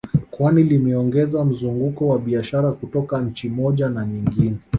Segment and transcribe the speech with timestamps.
[0.31, 4.57] Kwani limeongeza mzunguko wa biashara kutoka nchi moja na nyingine